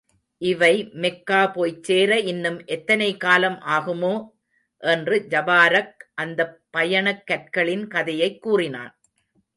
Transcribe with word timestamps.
இவை 0.37 0.89
மெக்கா 0.93 1.51
போய்ச்சேர 1.53 2.15
இன்னும் 2.23 2.65
எத்தனை 2.65 3.17
காலம் 3.17 3.59
ஆகுமோ? 3.61 4.27
என்று 4.77 5.25
ஜபாரக் 5.29 5.97
அந்தப் 6.13 6.61
பயணக் 6.69 7.27
கற்களின் 7.27 7.87
கதையைக் 7.87 8.41
கூறினான். 8.41 8.99